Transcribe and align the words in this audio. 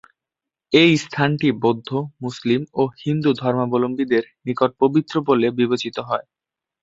এই 0.73 0.91
স্থানটি 0.97 1.47
বৌদ্ধ, 1.63 1.89
মুসলিম 2.23 2.61
ও 2.73 2.91
হিন্দু 3.01 3.29
ধর্মাবলম্বীদের 3.41 4.23
নিকট 4.45 4.71
পবিত্র 4.81 5.13
বলে 5.27 5.47
বিবেচিত 5.59 5.97
হয়। 6.09 6.25